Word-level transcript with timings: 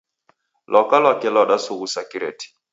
Lwaka 0.71 0.95
lwake 1.03 1.25
Iw'adasughusa 1.29 1.99
kireti 2.09 2.47